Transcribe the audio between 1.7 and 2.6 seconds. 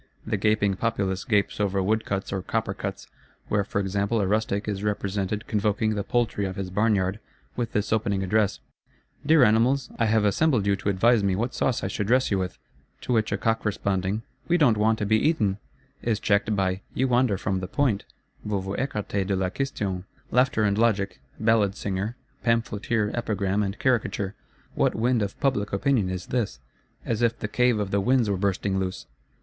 Wood cuts or